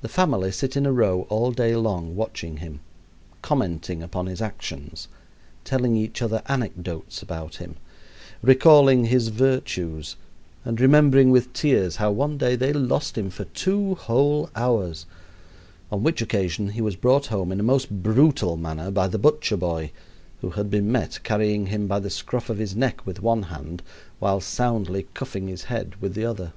The 0.00 0.08
family 0.08 0.50
sit 0.50 0.76
in 0.76 0.86
a 0.86 0.92
row 0.92 1.22
all 1.28 1.52
day 1.52 1.76
long, 1.76 2.16
watching 2.16 2.56
him, 2.56 2.80
commenting 3.42 4.02
upon 4.02 4.26
his 4.26 4.42
actions, 4.42 5.06
telling 5.62 5.94
each 5.94 6.20
other 6.20 6.42
anecdotes 6.48 7.22
about 7.22 7.58
him, 7.58 7.76
recalling 8.42 9.04
his 9.04 9.28
virtues, 9.28 10.16
and 10.64 10.80
remembering 10.80 11.30
with 11.30 11.52
tears 11.52 11.94
how 11.94 12.10
one 12.10 12.36
day 12.38 12.56
they 12.56 12.72
lost 12.72 13.16
him 13.16 13.30
for 13.30 13.44
two 13.44 13.94
whole 13.94 14.50
hours, 14.56 15.06
on 15.92 16.02
which 16.02 16.20
occasion 16.20 16.70
he 16.70 16.80
was 16.82 16.96
brought 16.96 17.26
home 17.26 17.52
in 17.52 17.60
a 17.60 17.62
most 17.62 17.88
brutal 17.88 18.56
manner 18.56 18.90
by 18.90 19.06
the 19.06 19.16
butcher 19.16 19.56
boy, 19.56 19.92
who 20.40 20.50
had 20.50 20.70
been 20.70 20.90
met 20.90 21.20
carrying 21.22 21.66
him 21.66 21.86
by 21.86 22.00
the 22.00 22.10
scruff 22.10 22.50
of 22.50 22.58
his 22.58 22.74
neck 22.74 23.06
with 23.06 23.22
one 23.22 23.44
hand, 23.44 23.80
while 24.18 24.40
soundly 24.40 25.06
cuffing 25.14 25.46
his 25.46 25.62
head 25.70 25.94
with 26.00 26.14
the 26.14 26.24
other. 26.26 26.52